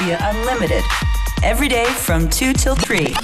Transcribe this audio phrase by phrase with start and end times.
[0.00, 0.84] Philadelphia Unlimited.
[1.42, 3.14] Every day from 2 till 3.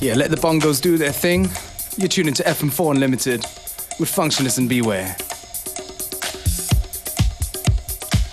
[0.00, 1.48] Yeah, let the bongos do their thing.
[1.96, 3.44] You're tuning to FM4 Unlimited
[4.00, 5.14] with Functionist and Beware.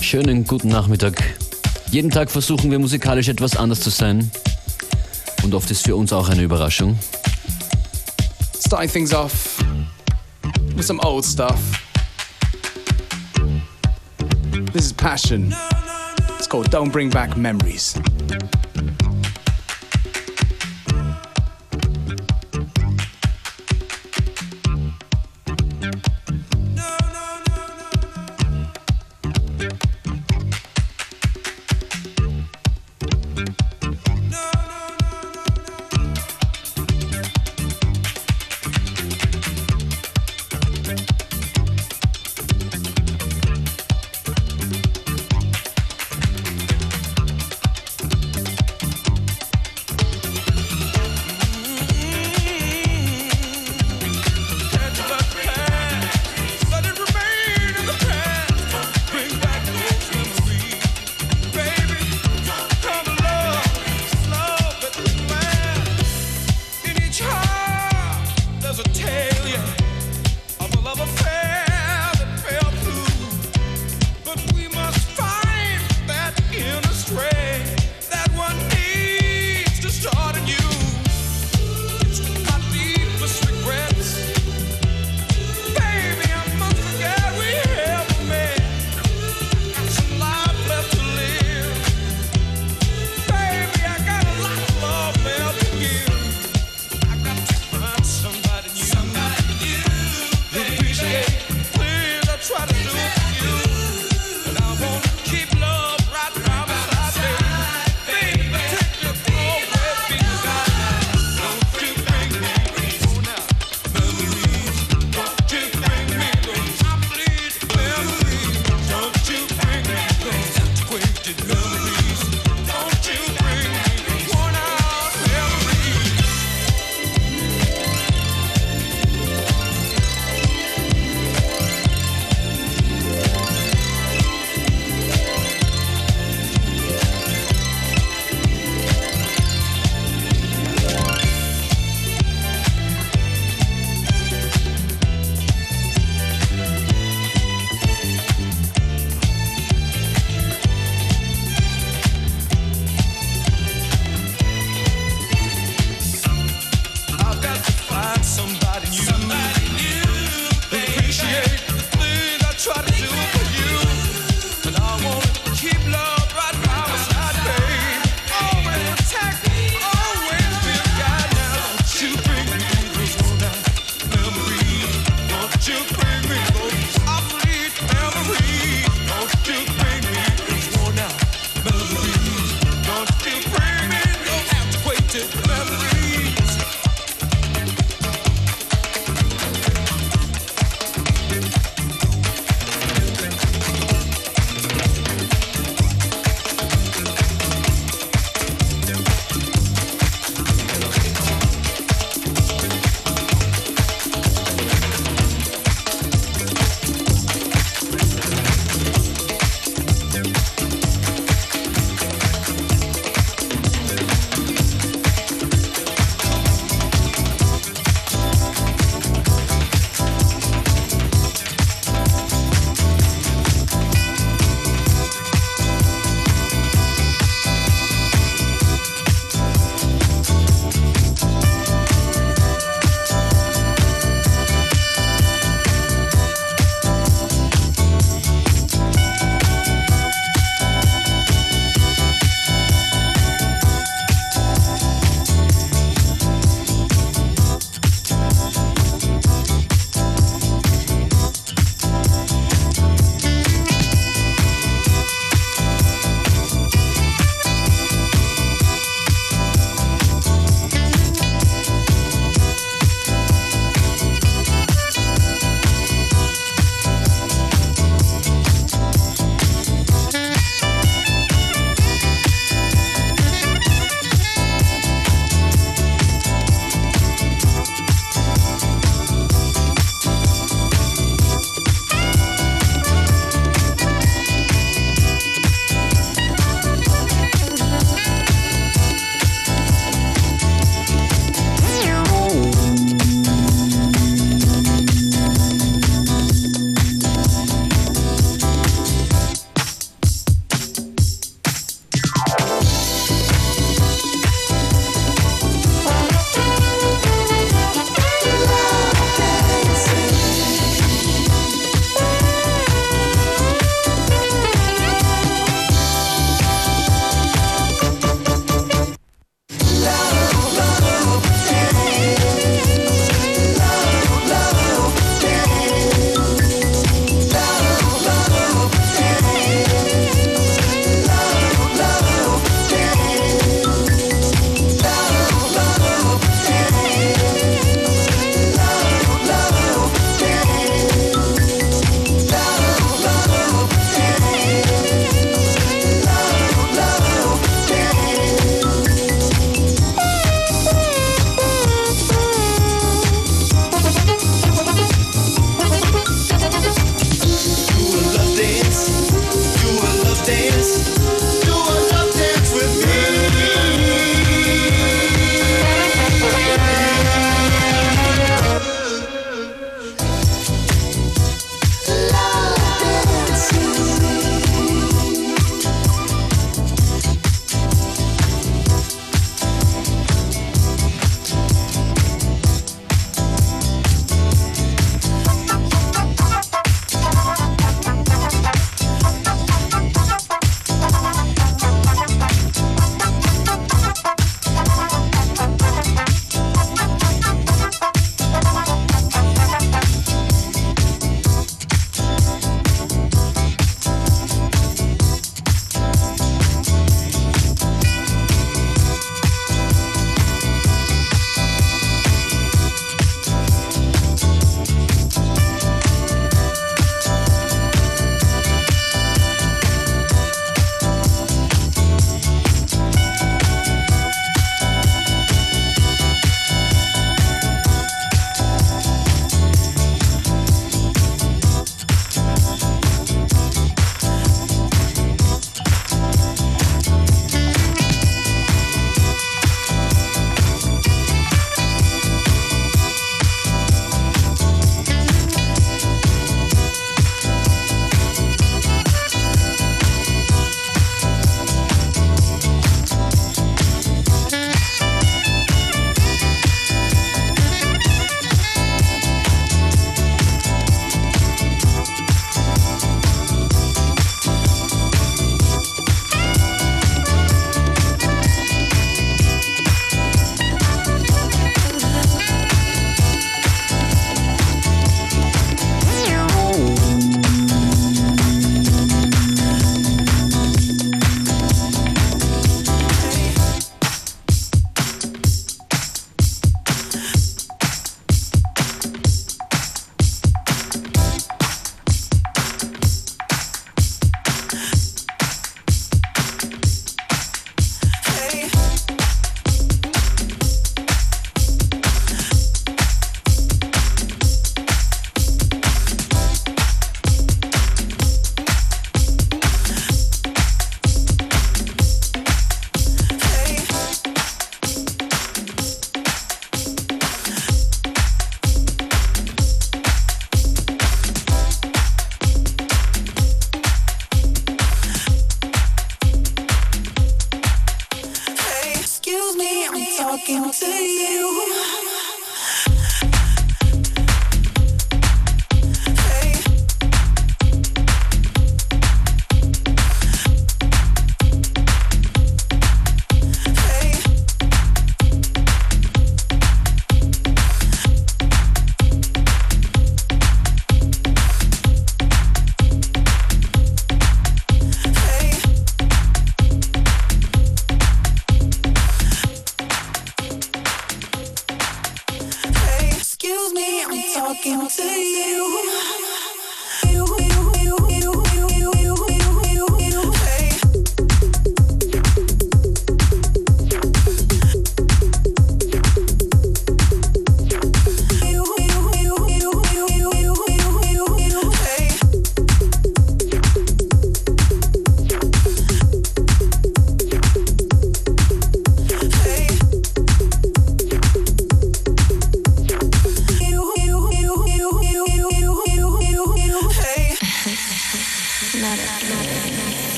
[0.00, 1.20] Schönen guten Nachmittag.
[1.90, 4.30] Jeden Tag versuchen wir musikalisch etwas anders zu sein.
[5.42, 6.98] Und oft ist für uns auch eine Überraschung.
[8.68, 9.64] Starting things off
[10.76, 11.58] with some old stuff.
[14.74, 15.54] This is Passion.
[16.36, 17.98] It's called Don't Bring Back Memories.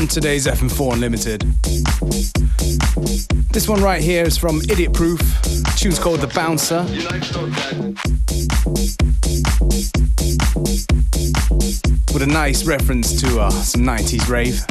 [0.00, 1.40] On today's FM4 Unlimited.
[3.52, 5.20] This one right here is from Idiot Proof.
[5.76, 6.82] Tune's called The Bouncer.
[12.12, 14.64] With a nice reference to uh, some 90s rave.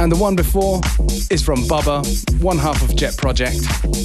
[0.00, 0.80] And the one before
[1.30, 2.02] is from Bubba,
[2.42, 3.56] one half of Jet Project.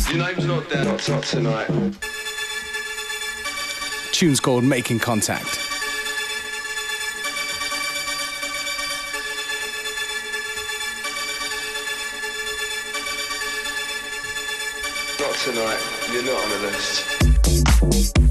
[0.09, 1.69] Your name's not there, not tonight.
[4.11, 5.64] Tune's called Making Contact.
[15.17, 15.79] Tonight.
[16.11, 18.24] You're not on the list.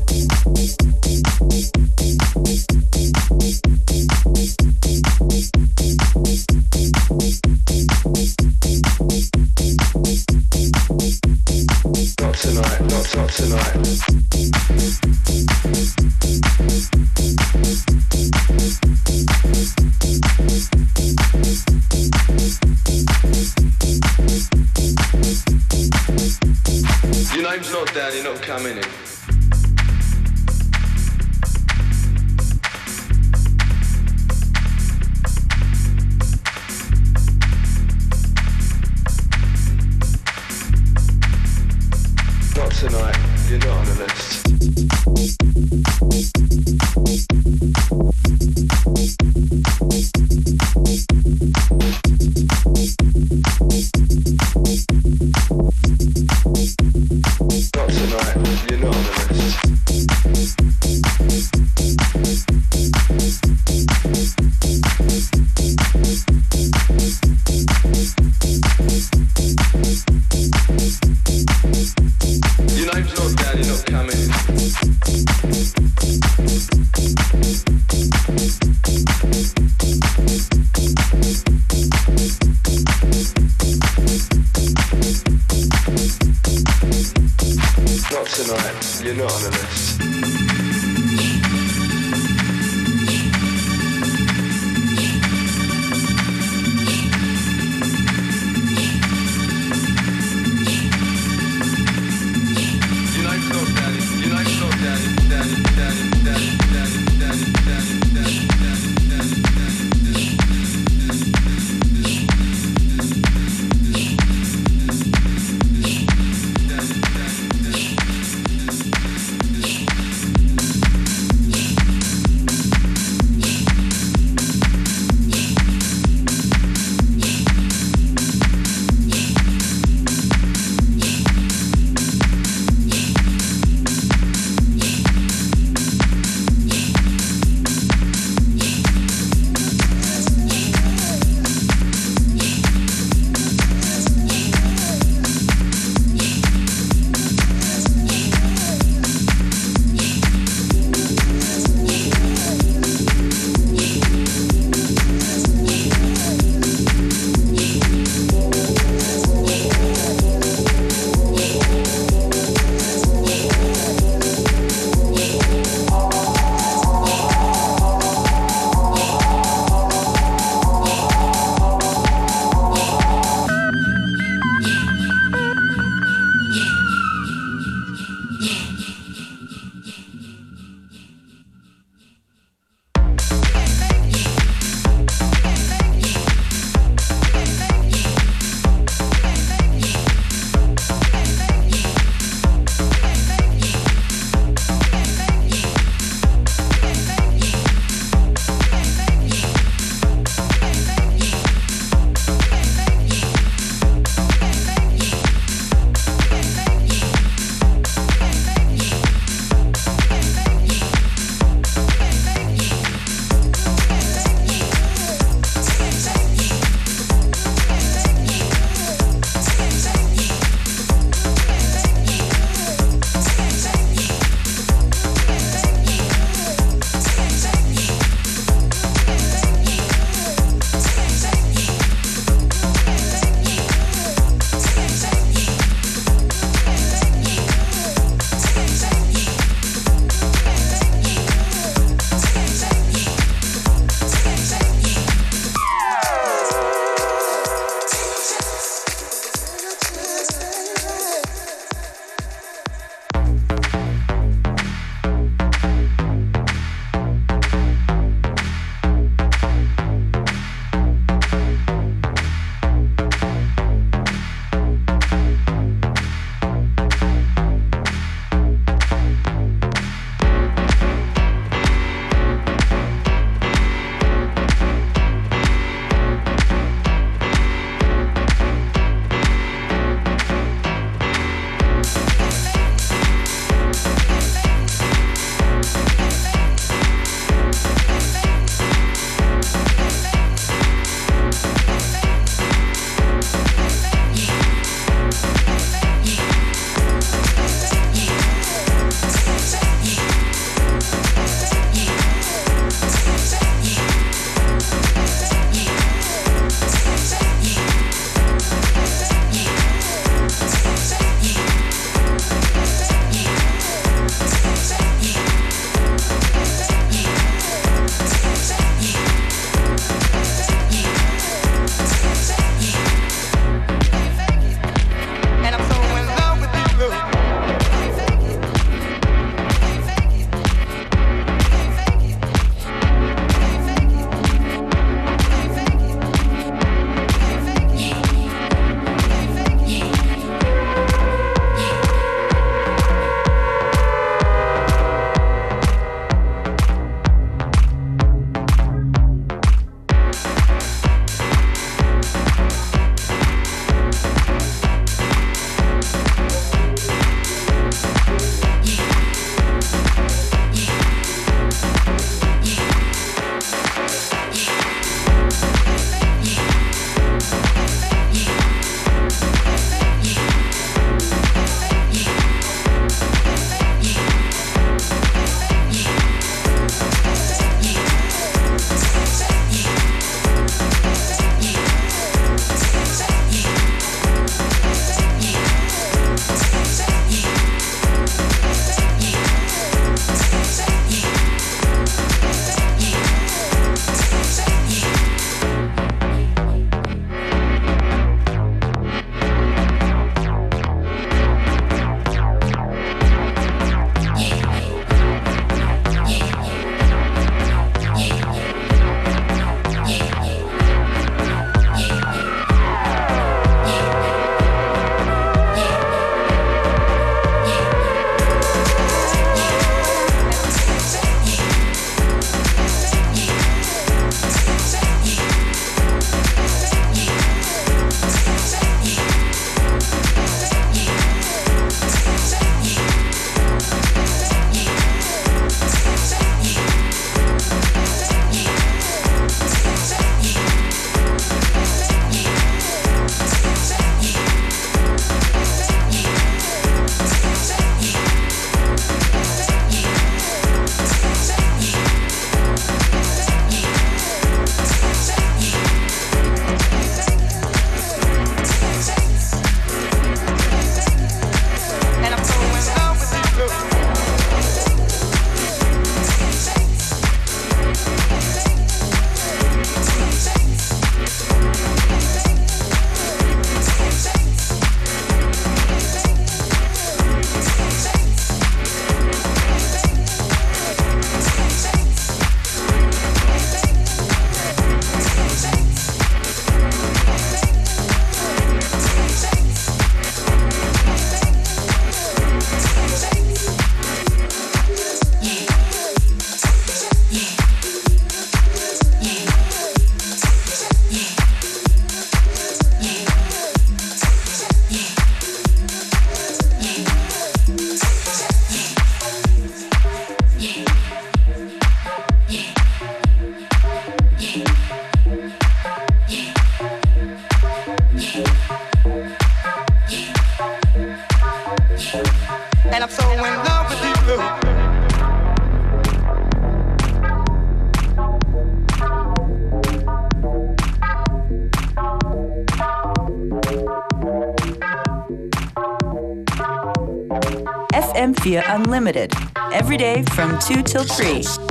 [540.87, 541.44] From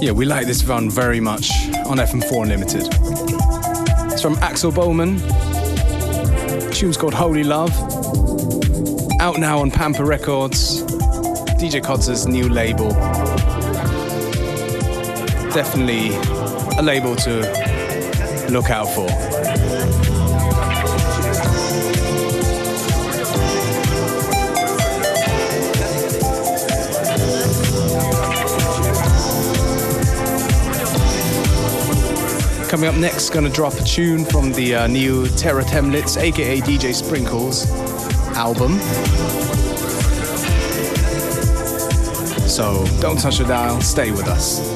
[0.00, 1.50] Yeah, we like this one very much
[1.86, 2.88] on FM4 Unlimited.
[4.12, 5.18] It's from Axel Boman,
[6.74, 7.70] tune's called Holy Love.
[9.20, 10.82] Out now on Pampa Records.
[11.54, 12.90] DJ Koze's new label.
[15.54, 16.08] Definitely
[16.76, 19.33] a label to look out for.
[32.74, 36.92] Coming up next, gonna drop a tune from the uh, new Terre Thaemlitz, aka DJ
[36.92, 37.70] Sprinkles
[38.34, 38.80] album.
[42.48, 44.73] So don't touch the dial, stay with us.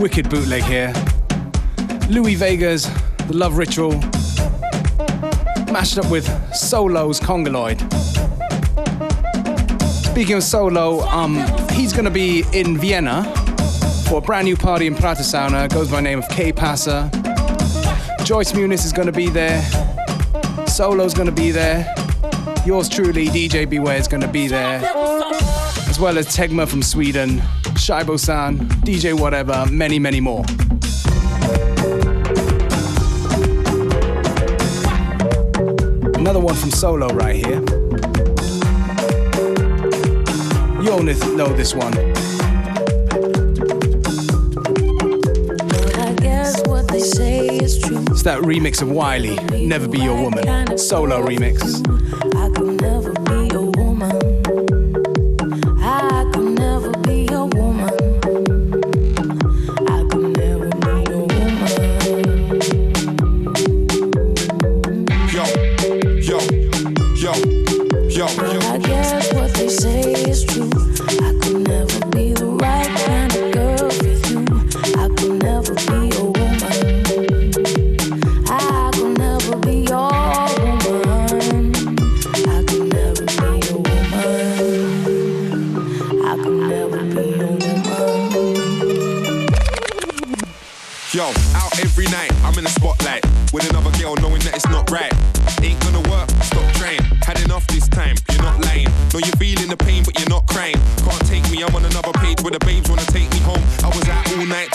[0.00, 0.94] wicked bootleg here.
[2.08, 2.88] Louie Vega's
[3.26, 3.98] The Love Ritual,
[5.70, 7.78] mashed up with Solo's Congoloid.
[9.82, 11.36] Speaking of Solo, um,
[11.72, 13.24] he's gonna be in Vienna
[14.08, 15.70] for a brand new party in Prater Sauna.
[15.70, 17.10] Goes by the name of K Passer.
[18.24, 19.62] Joyce Muniz is gonna be there.
[20.66, 21.94] Solo's gonna be there.
[22.64, 24.80] Yours truly, DJ Beware, is gonna be there.
[25.88, 27.42] As well as Tegma from Sweden,
[27.80, 30.44] Shiba San, DJ Whatever, many, many more.
[36.14, 37.60] Another one from Solo right here.
[40.82, 41.94] You'll know this one.
[45.98, 48.04] I guess what they say is true.
[48.10, 50.76] It's that remix of Wiley, Never Be Your Woman.
[50.76, 51.99] Solo remix.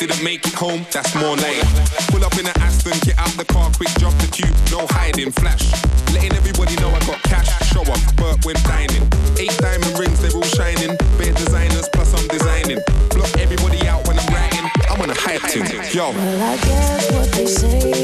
[0.08, 1.66] Didn't make it home, that's more lame.
[2.12, 5.32] Pull up in an Aston, get out the car, quick drop the tube, no hiding,
[5.32, 5.66] flash.
[6.14, 9.02] Letting everybody know I got cash, show off, Burt when dining.
[9.40, 10.96] Eight diamond rings, they're all shining.
[11.18, 12.80] Bare designers, plus I'm designing.
[13.12, 15.66] Block everybody out when I'm writing, I'm on a hype team.
[15.92, 16.12] Yo.
[16.12, 17.95] Well, I guess what they say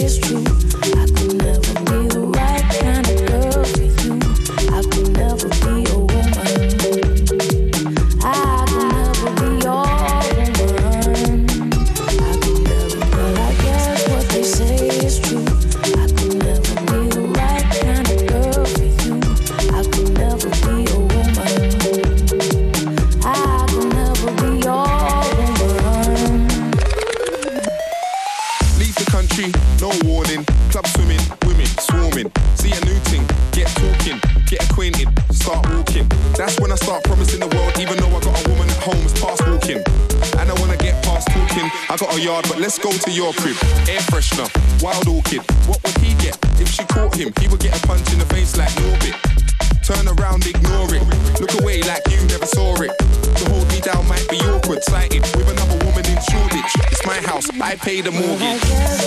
[42.72, 43.58] let's go to your crib.
[43.90, 44.48] Air freshener,
[44.82, 45.42] wild orchid.
[45.68, 47.34] What would he get if she caught him?
[47.42, 49.16] He would get a punch in the face like Norbit.
[49.84, 51.04] Turn around, ignore it.
[51.42, 52.98] Look away like you never saw it.
[52.98, 54.84] To hold me down might be awkward.
[54.84, 56.72] Sighted with another woman in Shoreditch.
[56.92, 59.01] It's my house, I pay the mortgage.